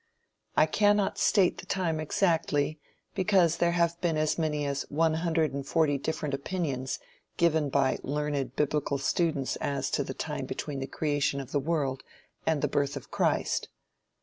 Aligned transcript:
I 0.57 0.65
cannot 0.65 1.19
state 1.19 1.59
the 1.59 1.67
time 1.67 1.99
exactly, 1.99 2.79
because 3.13 3.57
there 3.57 3.73
have 3.73 4.01
been 4.01 4.17
as 4.17 4.35
many 4.35 4.65
as 4.65 4.81
one 4.89 5.13
hundred 5.13 5.53
and 5.53 5.63
forty 5.63 5.99
different 5.99 6.33
opinions 6.33 6.97
given 7.37 7.69
by 7.69 7.99
learned 8.01 8.55
biblical 8.55 8.97
students 8.97 9.57
as 9.57 9.91
to 9.91 10.03
the 10.03 10.15
time 10.15 10.47
between 10.47 10.79
the 10.79 10.87
creation 10.87 11.39
of 11.39 11.51
the 11.51 11.59
world 11.59 12.01
and 12.47 12.63
the 12.63 12.67
birth 12.67 12.95
of 12.97 13.11
Christ. 13.11 13.69